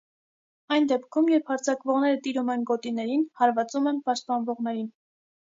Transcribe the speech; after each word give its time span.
Այն 0.77 0.87
դեպքում, 0.91 1.27
երբ 1.33 1.51
հարձակվողները 1.53 2.19
տիրում 2.29 2.49
են 2.55 2.65
գոտիներին, 2.71 3.27
հարվածում 3.43 3.93
են 3.93 4.01
պաշտպանվողներին։ 4.09 4.91